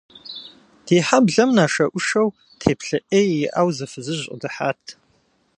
[0.85, 4.83] Ди хьэблэм нашэӏушэу, теплъэ ӏей иӏэу, зы фызыжь къыдыхьат.